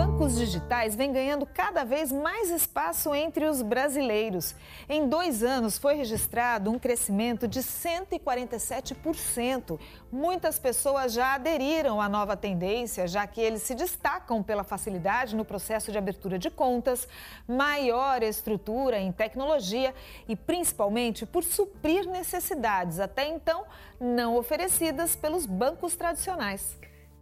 [0.00, 4.54] bancos digitais vêm ganhando cada vez mais espaço entre os brasileiros.
[4.88, 9.78] Em dois anos foi registrado um crescimento de 147%.
[10.10, 15.44] Muitas pessoas já aderiram à nova tendência, já que eles se destacam pela facilidade no
[15.44, 17.06] processo de abertura de contas,
[17.46, 19.94] maior estrutura em tecnologia
[20.26, 23.66] e principalmente por suprir necessidades até então
[24.00, 26.80] não oferecidas pelos bancos tradicionais.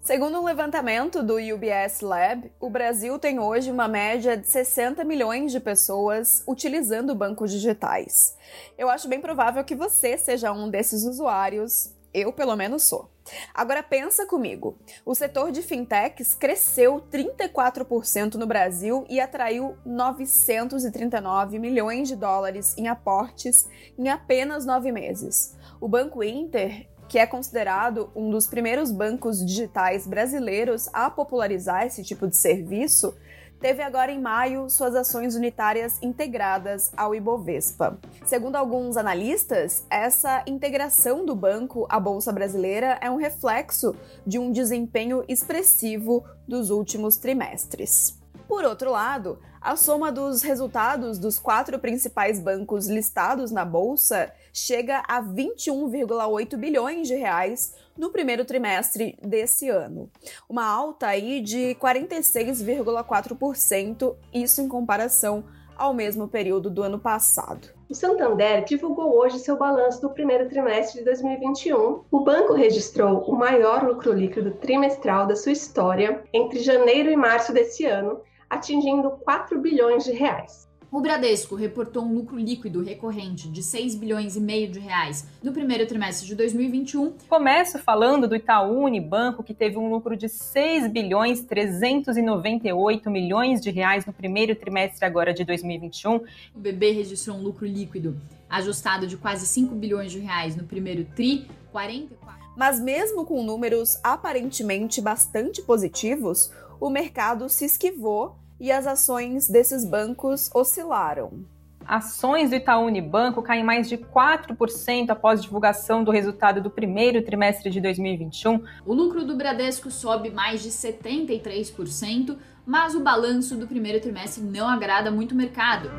[0.09, 5.53] Segundo um levantamento do UBS Lab, o Brasil tem hoje uma média de 60 milhões
[5.53, 8.35] de pessoas utilizando bancos digitais.
[8.79, 11.95] Eu acho bem provável que você seja um desses usuários.
[12.15, 13.11] Eu, pelo menos, sou.
[13.53, 14.79] Agora pensa comigo.
[15.05, 22.89] O setor de fintechs cresceu 34% no Brasil e atraiu 939 milhões de dólares em
[22.89, 23.69] aportes
[23.99, 25.55] em apenas nove meses.
[25.79, 32.05] O Banco Inter que é considerado um dos primeiros bancos digitais brasileiros a popularizar esse
[32.05, 33.15] tipo de serviço,
[33.59, 37.99] teve agora em maio suas ações unitárias integradas ao Ibovespa.
[38.27, 44.53] Segundo alguns analistas, essa integração do banco à Bolsa Brasileira é um reflexo de um
[44.53, 48.19] desempenho expressivo dos últimos trimestres.
[48.47, 55.03] Por outro lado, a soma dos resultados dos quatro principais bancos listados na bolsa chega
[55.07, 60.11] a 21,8 bilhões de reais no primeiro trimestre desse ano.
[60.49, 65.45] Uma alta aí de 46,4%, isso em comparação
[65.77, 67.69] ao mesmo período do ano passado.
[67.89, 72.03] O Santander divulgou hoje seu balanço do primeiro trimestre de 2021.
[72.11, 77.53] O banco registrou o maior lucro líquido trimestral da sua história entre janeiro e março
[77.53, 78.21] desse ano,
[78.51, 80.68] atingindo 4 bilhões de reais.
[80.91, 85.53] O Bradesco reportou um lucro líquido recorrente de 6 bilhões e meio de reais no
[85.53, 87.13] primeiro trimestre de 2021.
[87.29, 93.71] Começo falando do Itaú Unibanco, que teve um lucro de 6 bilhões 398 milhões de
[93.71, 96.23] reais no primeiro trimestre agora de 2021.
[96.55, 101.05] O BB registrou um lucro líquido ajustado de quase 5 bilhões de reais no primeiro
[101.15, 106.51] tri, 44 mas mesmo com números aparentemente bastante positivos,
[106.81, 111.45] o mercado se esquivou e as ações desses bancos oscilaram.
[111.87, 117.71] Ações do Itaú Unibanco caem mais de 4% após divulgação do resultado do primeiro trimestre
[117.71, 118.63] de 2021.
[118.85, 122.37] O lucro do Bradesco sobe mais de 73%,
[122.67, 125.91] mas o balanço do primeiro trimestre não agrada muito o mercado.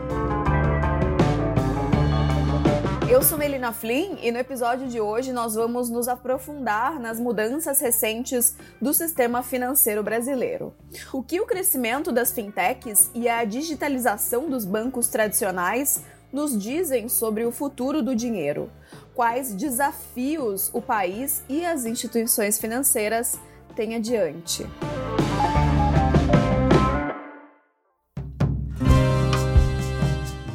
[3.09, 7.79] Eu sou Melina Flynn e no episódio de hoje nós vamos nos aprofundar nas mudanças
[7.79, 10.75] recentes do sistema financeiro brasileiro.
[11.11, 17.43] O que o crescimento das fintechs e a digitalização dos bancos tradicionais nos dizem sobre
[17.45, 18.69] o futuro do dinheiro?
[19.15, 23.39] Quais desafios o país e as instituições financeiras
[23.75, 24.67] têm adiante?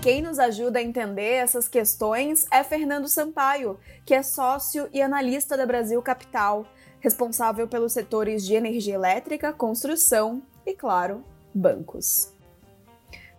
[0.04, 5.56] Quem nos ajuda a entender essas questões é Fernando Sampaio, que é sócio e analista
[5.56, 6.66] da Brasil Capital,
[7.00, 12.34] responsável pelos setores de energia elétrica, construção e, claro, bancos.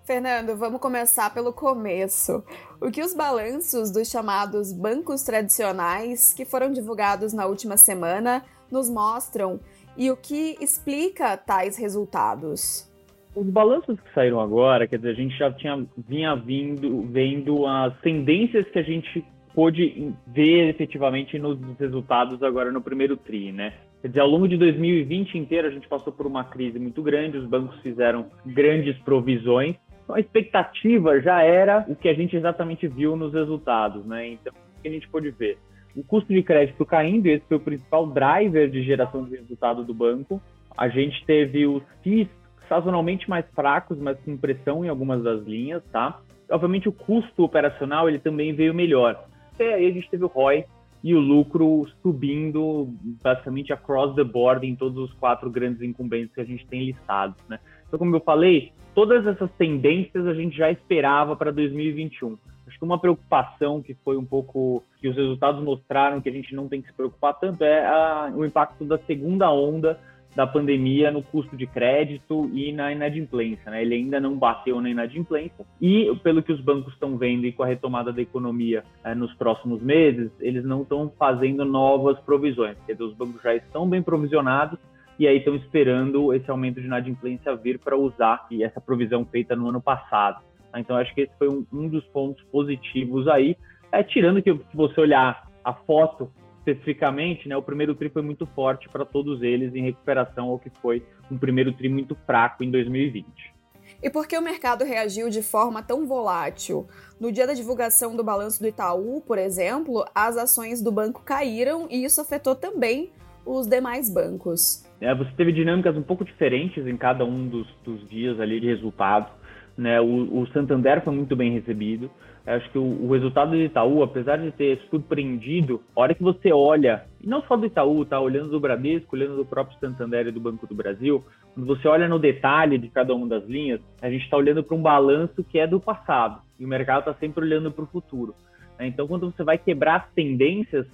[0.05, 2.43] Fernando, vamos começar pelo começo.
[2.81, 8.89] O que os balanços dos chamados bancos tradicionais, que foram divulgados na última semana, nos
[8.89, 9.59] mostram
[9.95, 12.89] e o que explica tais resultados?
[13.35, 17.95] Os balanços que saíram agora, quer dizer, a gente já tinha vinha vindo vendo as
[17.99, 19.23] tendências que a gente
[19.53, 23.73] pôde ver efetivamente nos resultados agora no primeiro tri, né?
[24.01, 27.37] Quer dizer, ao longo de 2020 inteiro a gente passou por uma crise muito grande,
[27.37, 32.87] os bancos fizeram grandes provisões, então a expectativa já era o que a gente exatamente
[32.87, 34.27] viu nos resultados, né?
[34.27, 35.57] Então, o que a gente pôde ver?
[35.95, 39.93] O custo de crédito caindo, esse foi o principal driver de geração de resultado do
[39.93, 40.41] banco.
[40.77, 42.27] A gente teve os FIIs
[42.67, 46.19] sazonalmente mais fracos, mas com pressão em algumas das linhas, tá?
[46.49, 49.25] Obviamente o custo operacional ele também veio melhor.
[49.59, 50.65] E aí a gente teve o ROI
[51.03, 52.89] e o lucro subindo
[53.23, 57.37] basicamente across the board em todos os quatro grandes incumbentes que a gente tem listados,
[57.47, 57.59] né?
[57.87, 62.37] Então, como eu falei, todas essas tendências a gente já esperava para 2021.
[62.67, 66.55] Acho que uma preocupação que foi um pouco que os resultados mostraram que a gente
[66.55, 69.99] não tem que se preocupar tanto é a, o impacto da segunda onda
[70.35, 73.71] da pandemia no custo de crédito e na inadimplência.
[73.71, 73.81] Né?
[73.81, 77.63] Ele ainda não bateu na inadimplência e, pelo que os bancos estão vendo e com
[77.63, 82.77] a retomada da economia é, nos próximos meses, eles não estão fazendo novas provisões.
[82.85, 84.77] Dizer, os bancos já estão bem provisionados
[85.17, 89.69] e aí estão esperando esse aumento de inadimplência vir para usar essa provisão feita no
[89.69, 90.43] ano passado.
[90.71, 90.79] Tá?
[90.79, 93.55] Então, acho que esse foi um, um dos pontos positivos aí.
[93.91, 96.29] É, tirando que, se você olhar a foto
[96.65, 100.71] especificamente, né, o primeiro tri foi muito forte para todos eles em recuperação ao que
[100.81, 103.53] foi um primeiro tri muito fraco em 2020.
[104.01, 106.87] E por que o mercado reagiu de forma tão volátil?
[107.19, 111.87] No dia da divulgação do balanço do Itaú, por exemplo, as ações do banco caíram
[111.89, 113.11] e isso afetou também
[113.45, 114.83] os demais bancos.
[114.99, 118.67] É, você teve dinâmicas um pouco diferentes em cada um dos, dos dias ali de
[118.67, 119.31] resultado.
[119.77, 120.01] Né?
[120.01, 122.09] O, o Santander foi muito bem recebido.
[122.45, 126.53] Acho que o, o, resultado do Itaú, apesar de ter surpreendido, a hora que você
[126.53, 130.31] olha, e não só do Itaú, tá olhando do Bradesco, olhando do próprio Santander e
[130.31, 131.23] do Banco do Brasil,
[131.55, 134.75] quando você olha no detalhe de cada uma das linhas, a gente está olhando para
[134.75, 138.35] um balanço que é do passado e o mercado está sempre olhando para o futuro.
[138.77, 138.87] Né?
[138.87, 140.85] Então, quando você vai quebrar as tendências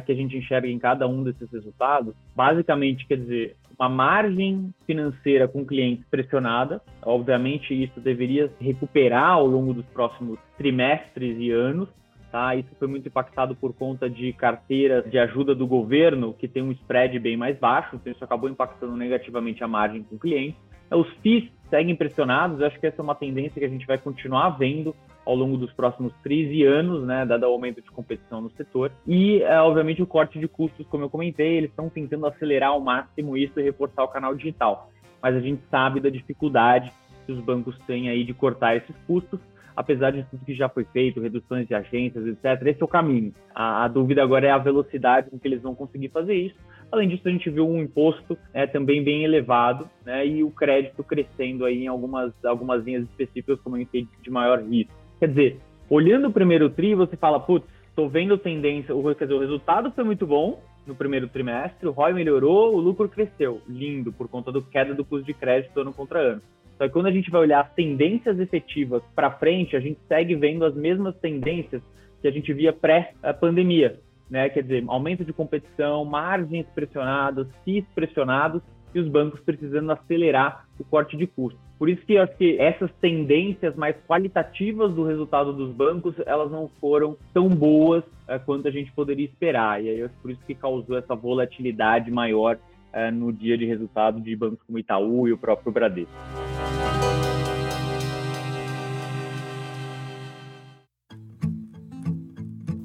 [0.00, 5.48] que a gente enxerga em cada um desses resultados, basicamente quer dizer uma margem financeira
[5.48, 6.80] com clientes pressionada.
[7.02, 11.88] Obviamente, isso deveria recuperar ao longo dos próximos trimestres e anos.
[12.30, 12.56] Tá?
[12.56, 16.72] Isso foi muito impactado por conta de carteiras de ajuda do governo, que tem um
[16.72, 20.60] spread bem mais baixo, então isso acabou impactando negativamente a margem com clientes.
[20.90, 23.98] Os FIIs seguem pressionados, eu acho que essa é uma tendência que a gente vai
[23.98, 24.94] continuar vendo
[25.24, 28.92] ao longo dos próximos 13 anos, né, dado o aumento de competição no setor.
[29.06, 32.80] E, é, obviamente, o corte de custos, como eu comentei, eles estão tentando acelerar ao
[32.80, 34.90] máximo isso e reforçar o canal digital.
[35.22, 36.92] Mas a gente sabe da dificuldade
[37.24, 39.40] que os bancos têm aí de cortar esses custos,
[39.74, 42.66] apesar de tudo que já foi feito, reduções de agências, etc.
[42.66, 43.32] Esse é o caminho.
[43.54, 46.56] A, a dúvida agora é a velocidade com que eles vão conseguir fazer isso.
[46.92, 51.02] Além disso, a gente viu um imposto né, também bem elevado né, e o crédito
[51.02, 55.03] crescendo aí em algumas, algumas linhas específicas, como eu disse, de maior risco.
[55.24, 59.32] Quer dizer, olhando o primeiro tri, você fala, putz, estou vendo tendência, o, quer dizer,
[59.32, 63.62] o resultado foi muito bom no primeiro trimestre, o ROI melhorou, o lucro cresceu.
[63.66, 66.42] Lindo, por conta do queda do custo de crédito ano contra ano.
[66.76, 70.34] Só que quando a gente vai olhar as tendências efetivas para frente, a gente segue
[70.34, 71.80] vendo as mesmas tendências
[72.20, 73.98] que a gente via pré-pandemia.
[74.28, 74.50] Né?
[74.50, 78.60] Quer dizer, aumento de competição, margens pressionadas, FIIs pressionados
[78.94, 81.60] e os bancos precisando acelerar o corte de custos.
[81.78, 86.50] Por isso que eu acho que essas tendências mais qualitativas do resultado dos bancos, elas
[86.50, 89.82] não foram tão boas é, quanto a gente poderia esperar.
[89.82, 92.58] E aí, é por isso que causou essa volatilidade maior
[92.92, 96.43] é, no dia de resultado de bancos como Itaú e o próprio Bradesco.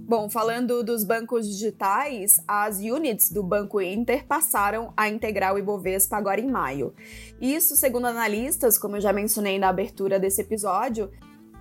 [0.09, 6.17] Bom, falando dos bancos digitais, as units do Banco Inter passaram a integrar o Ibovespa
[6.17, 6.95] agora em maio.
[7.39, 11.11] Isso, segundo analistas, como eu já mencionei na abertura desse episódio,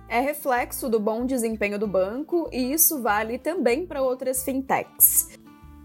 [0.07, 5.39] é reflexo do bom desempenho do banco e isso vale também para outras fintechs.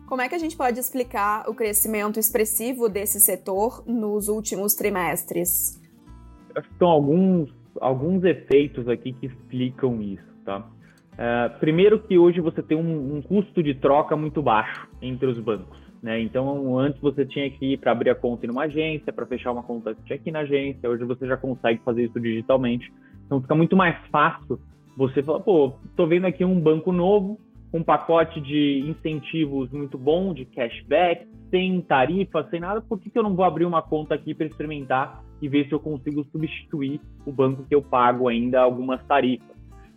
[0.06, 5.78] Como é que a gente pode explicar o crescimento expressivo desse setor nos últimos trimestres?
[6.78, 10.66] São alguns, alguns efeitos aqui que explicam isso, tá?
[11.14, 15.38] Uh, primeiro que hoje você tem um, um, custo de troca muito baixo entre os
[15.38, 15.78] bancos.
[16.02, 16.20] Né?
[16.20, 19.52] Então, antes você tinha que ir para abrir a conta em uma agência, para fechar
[19.52, 20.90] uma conta, tinha que na agência.
[20.90, 22.92] Hoje você já consegue fazer isso digitalmente.
[23.26, 24.58] Então, fica muito mais fácil
[24.96, 27.38] você falar, pô, estou vendo aqui um banco novo,
[27.72, 33.18] um pacote de incentivos muito bom, de cashback, sem tarifa, sem nada, por que, que
[33.18, 37.00] eu não vou abrir uma conta aqui para experimentar e ver se eu consigo substituir
[37.26, 39.53] o banco que eu pago ainda algumas tarifas?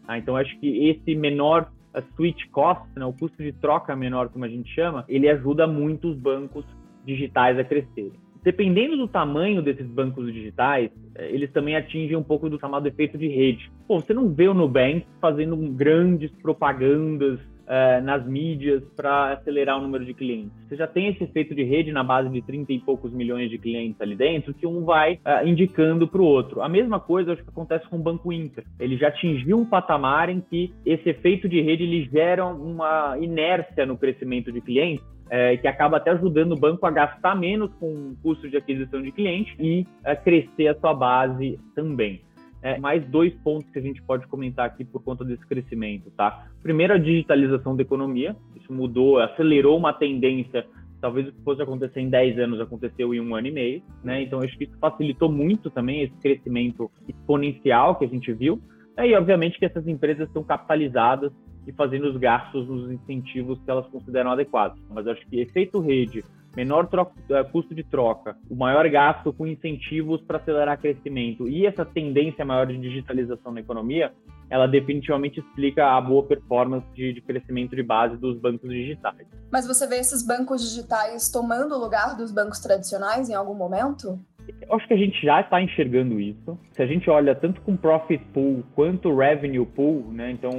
[0.07, 1.69] Ah, então, acho que esse menor
[2.15, 6.09] switch cost, né, o custo de troca menor, como a gente chama, ele ajuda muito
[6.09, 6.65] os bancos
[7.06, 8.13] digitais a crescerem.
[8.44, 13.17] Dependendo do tamanho desses bancos digitais, eh, eles também atingem um pouco do chamado efeito
[13.17, 13.70] de rede.
[13.88, 19.81] Pô, você não vê o Nubank fazendo grandes propagandas uh, nas mídias para acelerar o
[19.81, 20.51] número de clientes.
[20.67, 23.57] Você já tem esse efeito de rede na base de 30 e poucos milhões de
[23.57, 26.62] clientes ali dentro, que um vai uh, indicando para o outro.
[26.62, 28.63] A mesma coisa acho que acontece com o Banco Inter.
[28.79, 33.86] Ele já atingiu um patamar em que esse efeito de rede ele gera uma inércia
[33.86, 37.88] no crescimento de clientes é, que acaba até ajudando o banco a gastar menos com
[37.88, 42.21] o custo de aquisição de cliente e a crescer a sua base também
[42.62, 46.48] é, mais dois pontos que a gente pode comentar aqui por conta desse crescimento, tá?
[46.62, 48.36] Primeiro, a digitalização da economia.
[48.56, 50.66] Isso mudou, acelerou uma tendência
[51.00, 54.24] talvez o que fosse acontecer em 10 anos aconteceu em um ano e meio, né?
[54.24, 58.60] Então acho que isso facilitou muito também esse crescimento exponencial que a gente viu.
[58.98, 61.32] E obviamente que essas empresas estão capitalizadas
[61.68, 64.82] e fazendo os gastos nos incentivos que elas consideram adequados.
[64.90, 66.24] Mas acho que efeito rede,
[66.58, 71.68] menor troca, eh, custo de troca, o maior gasto com incentivos para acelerar crescimento e
[71.68, 74.12] essa tendência maior de digitalização na economia,
[74.50, 79.28] ela definitivamente explica a boa performance de, de crescimento de base dos bancos digitais.
[79.52, 84.20] Mas você vê esses bancos digitais tomando o lugar dos bancos tradicionais em algum momento?
[84.62, 86.58] Eu acho que a gente já está enxergando isso.
[86.72, 90.32] Se a gente olha tanto com profit pool quanto revenue pool, né?
[90.32, 90.52] Então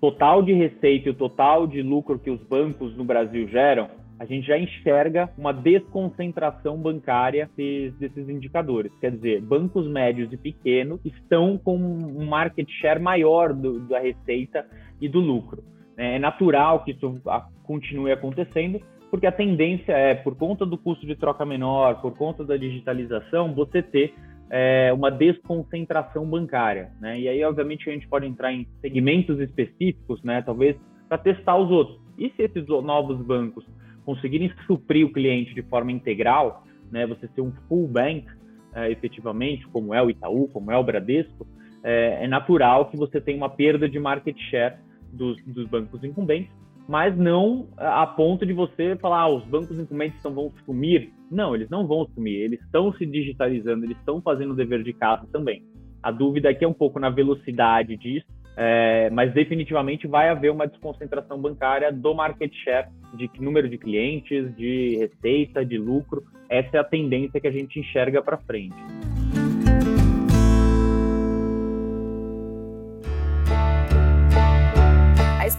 [0.00, 4.26] total de receita e o total de lucro que os bancos no Brasil geram, a
[4.26, 8.92] gente já enxerga uma desconcentração bancária desses, desses indicadores.
[9.00, 14.66] Quer dizer, bancos médios e pequenos estão com um market share maior do, da receita
[15.00, 15.64] e do lucro.
[15.96, 17.18] É natural que isso
[17.62, 18.78] continue acontecendo,
[19.10, 23.54] porque a tendência é, por conta do custo de troca menor, por conta da digitalização,
[23.54, 24.12] você ter
[24.50, 26.90] é, uma desconcentração bancária.
[27.00, 27.20] Né?
[27.20, 30.42] E aí, obviamente, a gente pode entrar em segmentos específicos, né?
[30.42, 30.76] talvez
[31.08, 31.98] para testar os outros.
[32.18, 33.64] E se esses novos bancos
[34.04, 37.06] conseguirem suprir o cliente de forma integral, né?
[37.06, 38.26] você ser um full bank,
[38.74, 41.46] é, efetivamente, como é o Itaú, como é o Bradesco,
[41.82, 44.76] é, é natural que você tenha uma perda de market share
[45.12, 46.52] dos, dos bancos incumbentes,
[46.88, 51.12] mas não a ponto de você falar, ah, os bancos incumbentes então vão sumir.
[51.30, 54.92] Não, eles não vão sumir, eles estão se digitalizando, eles estão fazendo o dever de
[54.92, 55.62] casa também.
[56.02, 58.26] A dúvida aqui é um pouco na velocidade disso,
[58.62, 64.54] é, mas definitivamente vai haver uma desconcentração bancária do market share de número de clientes,
[64.54, 66.22] de receita, de lucro.
[66.46, 68.76] Essa é a tendência que a gente enxerga para frente.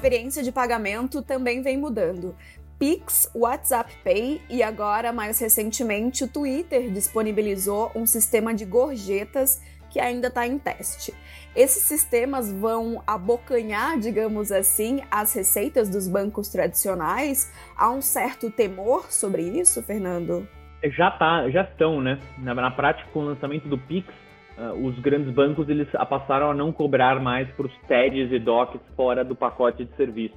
[0.01, 2.35] experiência de pagamento também vem mudando.
[2.79, 9.99] Pix, WhatsApp Pay e agora, mais recentemente, o Twitter disponibilizou um sistema de gorjetas que
[9.99, 11.13] ainda está em teste.
[11.53, 17.51] Esses sistemas vão abocanhar, digamos assim, as receitas dos bancos tradicionais?
[17.75, 20.47] Há um certo temor sobre isso, Fernando?
[20.81, 22.17] Já tá, já estão, né?
[22.37, 24.07] Na, na prática, com o lançamento do Pix,
[24.57, 28.81] uh, os grandes bancos eles passaram a não cobrar mais por os TEDs e DOCs
[28.95, 30.35] fora do pacote de serviço.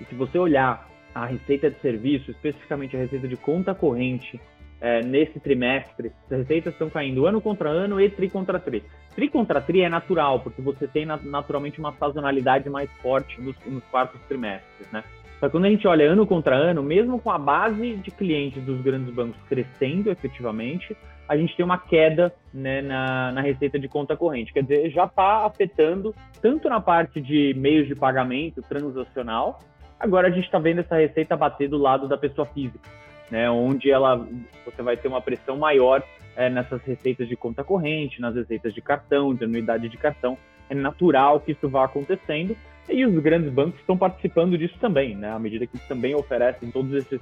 [0.00, 4.40] E se você olhar a receita de serviço, especificamente a receita de conta corrente,
[4.84, 8.84] é, nesse trimestre, as receitas estão caindo ano contra ano e tri contra tri.
[9.14, 13.82] Tri contra tri é natural, porque você tem naturalmente uma sazonalidade mais forte nos, nos
[13.84, 15.02] quartos trimestres, né?
[15.40, 18.62] Só que quando a gente olha ano contra ano, mesmo com a base de clientes
[18.62, 20.94] dos grandes bancos crescendo efetivamente,
[21.26, 24.52] a gente tem uma queda né, na, na receita de conta corrente.
[24.52, 29.60] Quer dizer, já está afetando tanto na parte de meios de pagamento transacional,
[29.98, 32.86] agora a gente está vendo essa receita bater do lado da pessoa física,
[33.30, 34.26] né, onde ela,
[34.64, 36.02] você vai ter uma pressão maior
[36.36, 40.36] é, nessas receitas de conta corrente, nas receitas de cartão, de anuidade de cartão.
[40.68, 42.56] É natural que isso vá acontecendo
[42.88, 46.92] e os grandes bancos estão participando disso também, né, à medida que também oferecem todos
[46.92, 47.20] esses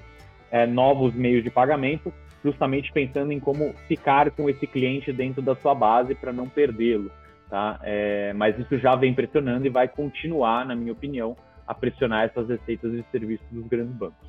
[0.50, 2.12] é, novos meios de pagamento,
[2.44, 7.10] justamente pensando em como ficar com esse cliente dentro da sua base para não perdê-lo.
[7.48, 7.78] Tá?
[7.82, 12.48] É, mas isso já vem pressionando e vai continuar, na minha opinião, a pressionar essas
[12.48, 14.26] receitas e serviços dos grandes bancos.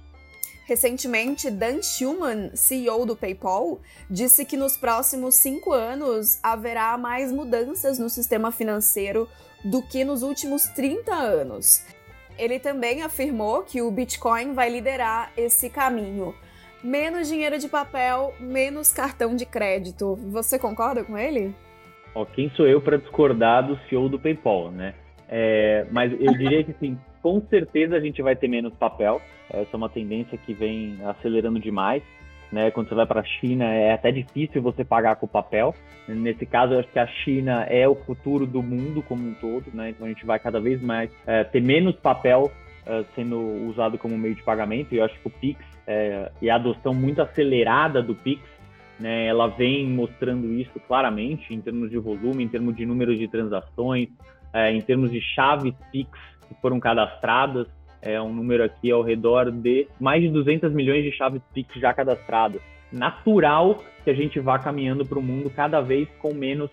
[0.65, 7.99] Recentemente, Dan Schulman, CEO do PayPal, disse que nos próximos cinco anos haverá mais mudanças
[7.99, 9.27] no sistema financeiro
[9.63, 11.85] do que nos últimos 30 anos.
[12.37, 16.33] Ele também afirmou que o Bitcoin vai liderar esse caminho
[16.83, 20.15] menos dinheiro de papel, menos cartão de crédito.
[20.31, 21.55] Você concorda com ele?
[22.13, 24.93] Ó, quem sou eu para discordar do CEO do PayPal, né?
[25.29, 29.21] É, mas eu diria que sim, com certeza a gente vai ter menos papel.
[29.49, 32.03] Essa é uma tendência que vem acelerando demais.
[32.51, 32.69] Né?
[32.69, 35.73] Quando você vai para a China, é até difícil você pagar com papel.
[36.07, 39.71] Nesse caso, eu acho que a China é o futuro do mundo como um todo,
[39.73, 39.89] né?
[39.89, 42.51] Então a gente vai cada vez mais é, ter menos papel
[42.85, 44.93] é, sendo usado como meio de pagamento.
[44.93, 48.43] E eu acho que o Pix é, e a adoção muito acelerada do Pix,
[48.99, 53.27] né, ela vem mostrando isso claramente em termos de volume, em termos de número de
[53.27, 54.09] transações,
[54.53, 56.11] é, em termos de chaves Pix
[56.61, 57.67] foram cadastradas,
[58.01, 61.93] é um número aqui ao redor de mais de 200 milhões de chaves Pix já
[61.93, 62.61] cadastradas.
[62.91, 66.69] Natural que a gente vá caminhando para um mundo cada vez com menos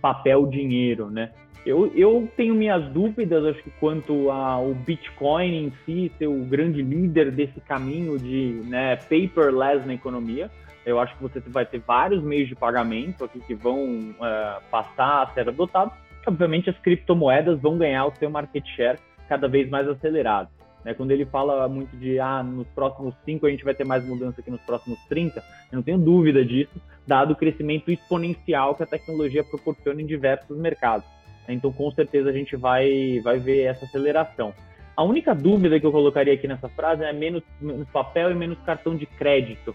[0.00, 1.30] papel dinheiro, né?
[1.66, 6.80] Eu, eu tenho minhas dúvidas, acho que quanto ao Bitcoin em si ser o grande
[6.80, 10.50] líder desse caminho de né, paperless na economia.
[10.86, 15.24] Eu acho que você vai ter vários meios de pagamento aqui que vão uh, passar
[15.24, 15.92] a ser adotados.
[16.26, 18.98] Obviamente, as criptomoedas vão ganhar o seu market share
[19.28, 20.48] cada vez mais acelerado.
[20.84, 20.94] Né?
[20.94, 24.42] Quando ele fala muito de, ah, nos próximos 5 a gente vai ter mais mudança
[24.42, 28.86] que nos próximos 30, eu não tenho dúvida disso, dado o crescimento exponencial que a
[28.86, 31.06] tecnologia proporciona em diversos mercados.
[31.48, 34.52] Então, com certeza, a gente vai, vai ver essa aceleração.
[34.94, 38.58] A única dúvida que eu colocaria aqui nessa frase é menos, menos papel e menos
[38.60, 39.74] cartão de crédito.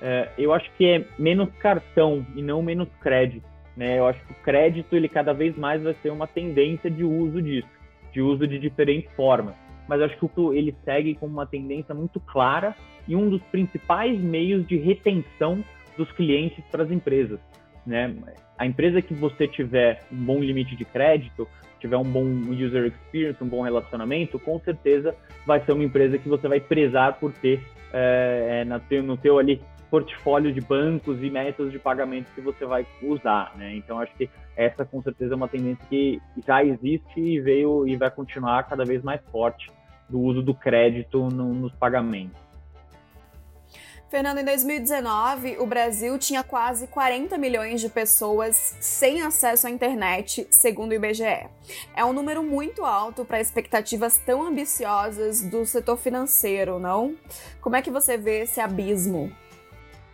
[0.00, 3.46] É, eu acho que é menos cartão e não menos crédito.
[3.76, 3.98] Né?
[3.98, 7.40] Eu acho que o crédito, ele cada vez mais vai ser uma tendência de uso
[7.40, 7.68] disso,
[8.12, 9.54] de uso de diferentes formas.
[9.88, 12.74] Mas eu acho que ele segue com uma tendência muito clara
[13.06, 15.64] e um dos principais meios de retenção
[15.96, 17.40] dos clientes para as empresas.
[17.86, 18.14] né?
[18.58, 21.48] A empresa que você tiver um bom limite de crédito,
[21.80, 25.14] tiver um bom user experience, um bom relacionamento, com certeza
[25.44, 27.60] vai ser uma empresa que você vai prezar por ter
[27.92, 28.64] é,
[29.02, 29.60] no teu ali
[29.92, 33.76] portfólio de bancos e métodos de pagamento que você vai usar, né?
[33.76, 37.94] Então acho que essa com certeza é uma tendência que já existe e veio e
[37.94, 39.70] vai continuar cada vez mais forte
[40.08, 42.40] do uso do crédito no, nos pagamentos.
[44.08, 50.46] Fernando, em 2019, o Brasil tinha quase 40 milhões de pessoas sem acesso à internet,
[50.50, 51.48] segundo o IBGE.
[51.94, 57.14] É um número muito alto para expectativas tão ambiciosas do setor financeiro, não?
[57.60, 59.30] Como é que você vê esse abismo?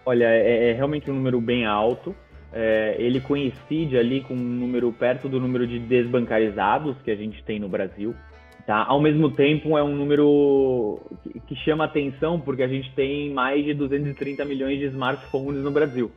[0.08, 2.16] Olha, é, é realmente um número bem alto.
[2.50, 7.44] É, ele coincide ali com um número perto do número de desbancarizados que a gente
[7.44, 8.14] tem no Brasil.
[8.66, 8.86] Tá?
[8.88, 10.98] Ao mesmo tempo, é um número
[11.46, 16.10] que, chama atenção porque a gente tem mais de 230 milhões de smartphones no Brasil.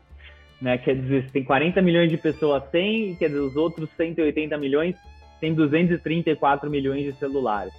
[0.61, 0.77] Né?
[0.77, 4.95] Quer dizer, tem 40 milhões de pessoas sem, quer dizer, os outros 180 milhões
[5.41, 7.73] têm 234 milhões de celulares.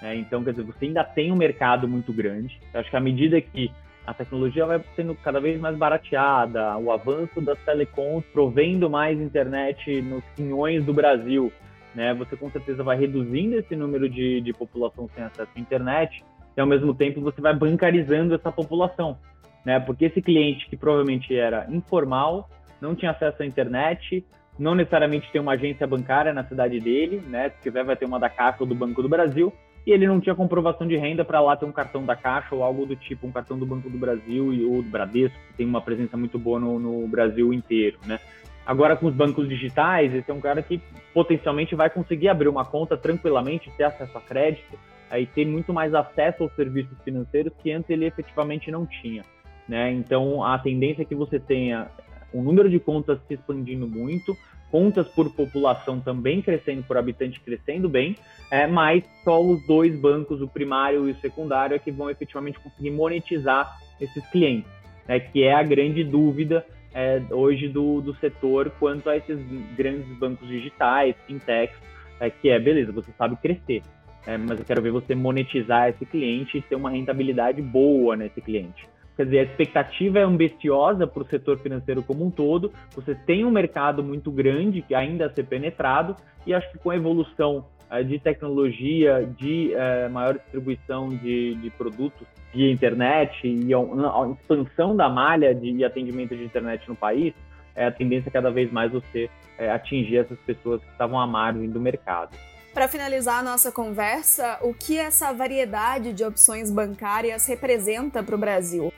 [0.00, 0.16] Né?
[0.16, 2.58] Então, quer dizer, você ainda tem um mercado muito grande.
[2.72, 3.70] Eu acho que à medida que
[4.08, 10.00] a tecnologia vai sendo cada vez mais barateada, o avanço das telecoms provendo mais internet
[10.00, 11.52] nos quinhões do Brasil,
[11.94, 12.14] né?
[12.14, 16.24] Você com certeza vai reduzindo esse número de, de população sem acesso à internet
[16.56, 19.18] e ao mesmo tempo você vai bancarizando essa população,
[19.62, 19.78] né?
[19.78, 22.48] Porque esse cliente que provavelmente era informal,
[22.80, 24.24] não tinha acesso à internet,
[24.58, 27.50] não necessariamente tem uma agência bancária na cidade dele, né?
[27.50, 29.52] Se tiver vai ter uma da Caixa ou do Banco do Brasil,
[29.86, 32.62] e ele não tinha comprovação de renda para lá ter um cartão da Caixa ou
[32.62, 35.66] algo do tipo, um cartão do Banco do Brasil e, ou do Bradesco, que tem
[35.66, 38.18] uma presença muito boa no, no Brasil inteiro, né?
[38.66, 40.78] Agora, com os bancos digitais, esse é um cara que
[41.14, 44.78] potencialmente vai conseguir abrir uma conta tranquilamente, ter acesso a crédito,
[45.10, 49.24] aí ter muito mais acesso aos serviços financeiros que antes ele efetivamente não tinha.
[49.66, 49.92] Né?
[49.92, 51.88] Então, a tendência é que você tenha
[52.30, 54.36] o número de contas se expandindo muito,
[54.70, 58.16] contas por população também crescendo, por habitante crescendo bem,
[58.50, 62.58] é, mas só os dois bancos, o primário e o secundário, é que vão efetivamente
[62.60, 64.70] conseguir monetizar esses clientes,
[65.06, 65.20] né?
[65.20, 69.38] que é a grande dúvida é, hoje do, do setor quanto a esses
[69.76, 71.76] grandes bancos digitais, fintechs,
[72.20, 73.82] é, que é, beleza, você sabe crescer,
[74.26, 78.40] é, mas eu quero ver você monetizar esse cliente e ter uma rentabilidade boa nesse
[78.40, 78.88] cliente.
[79.18, 83.44] Quer dizer, a expectativa é ambiciosa para o setor financeiro como um todo, você tem
[83.44, 86.14] um mercado muito grande que ainda a ser penetrado,
[86.46, 91.68] e acho que com a evolução é, de tecnologia, de é, maior distribuição de, de
[91.70, 97.34] produtos via internet e a, a expansão da malha de atendimento de internet no país,
[97.74, 99.28] é a tendência cada vez mais você
[99.58, 102.38] é, atingir essas pessoas que estavam à margem do mercado.
[102.72, 108.38] Para finalizar a nossa conversa, o que essa variedade de opções bancárias representa para o
[108.38, 108.92] Brasil?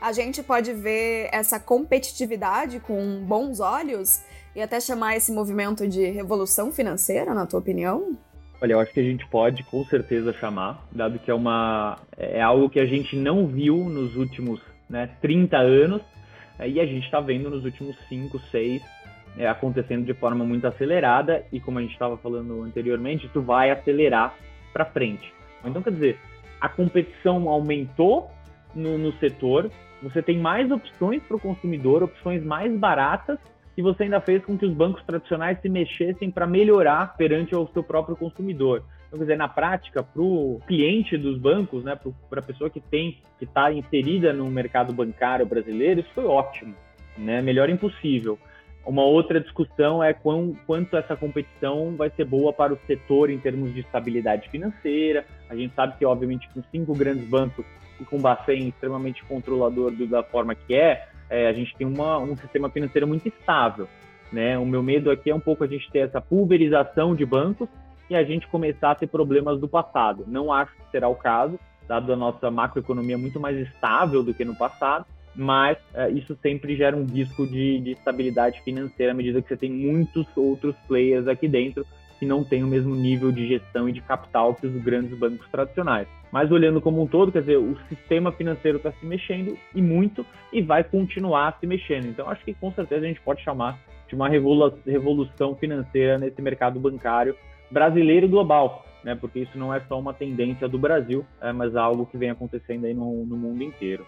[0.00, 4.22] A gente pode ver essa competitividade com bons olhos
[4.54, 8.16] e até chamar esse movimento de revolução financeira, na tua opinião?
[8.62, 12.42] Olha, eu acho que a gente pode com certeza chamar, dado que é uma é
[12.42, 16.02] algo que a gente não viu nos últimos né, 30 anos
[16.58, 18.82] é, e a gente está vendo nos últimos 5, 6
[19.38, 23.70] é, acontecendo de forma muito acelerada e como a gente estava falando anteriormente, isso vai
[23.70, 24.34] acelerar
[24.72, 25.32] para frente.
[25.64, 26.18] Então, quer dizer,
[26.60, 28.30] a competição aumentou
[28.74, 29.70] no, no setor,
[30.02, 33.38] você tem mais opções para o consumidor, opções mais baratas
[33.76, 37.68] e você ainda fez com que os bancos tradicionais se mexessem para melhorar perante o
[37.72, 38.82] seu próprio consumidor.
[39.06, 42.80] Então, quer dizer, na prática, para o cliente dos bancos, né, para a pessoa que
[42.80, 46.74] tem, que está inserida no mercado bancário brasileiro, isso foi ótimo,
[47.18, 47.42] né?
[47.42, 48.38] Melhor impossível.
[48.86, 53.38] Uma outra discussão é quão, quanto essa competição vai ser boa para o setor em
[53.38, 55.26] termos de estabilidade financeira.
[55.48, 57.64] A gente sabe que, obviamente, com cinco grandes bancos
[58.10, 62.36] o Bacen extremamente controlador do, da forma que é, é, a gente tem uma, um
[62.36, 63.88] sistema financeiro muito estável.
[64.32, 64.58] Né?
[64.58, 67.68] O meu medo aqui é um pouco a gente ter essa pulverização de bancos
[68.08, 70.24] e a gente começar a ter problemas do passado.
[70.26, 74.44] Não acho que será o caso, dado a nossa macroeconomia muito mais estável do que
[74.44, 79.40] no passado, mas é, isso sempre gera um risco de, de estabilidade financeira à medida
[79.40, 81.86] que você tem muitos outros players aqui dentro
[82.20, 85.48] que não têm o mesmo nível de gestão e de capital que os grandes bancos
[85.50, 86.06] tradicionais.
[86.30, 90.24] Mas olhando como um todo, quer dizer, o sistema financeiro está se mexendo e muito
[90.52, 92.06] e vai continuar se mexendo.
[92.06, 96.78] Então, acho que com certeza a gente pode chamar de uma revolução financeira nesse mercado
[96.78, 97.34] bancário
[97.70, 99.14] brasileiro e global, né?
[99.14, 102.84] Porque isso não é só uma tendência do Brasil, é, mas algo que vem acontecendo
[102.84, 104.04] aí no, no mundo inteiro.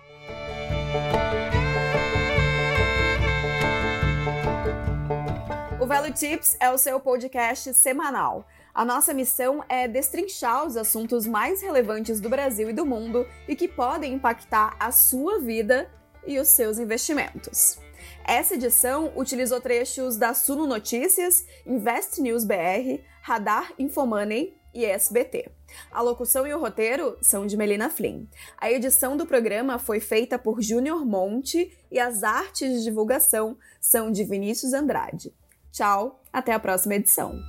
[5.83, 8.47] O Value Tips é o seu podcast semanal.
[8.73, 13.57] A nossa missão é destrinchar os assuntos mais relevantes do Brasil e do mundo e
[13.57, 15.91] que podem impactar a sua vida
[16.25, 17.81] e os seus investimentos.
[18.25, 25.51] Essa edição utilizou trechos da Suno Notícias, Invest News BR, Radar Infomoney e SBT.
[25.91, 28.27] A locução e o roteiro são de Melina Flynn.
[28.57, 34.13] A edição do programa foi feita por Júnior Monte e as artes de divulgação são
[34.13, 35.35] de Vinícius Andrade.
[35.73, 37.43] Tchau, até a próxima edição.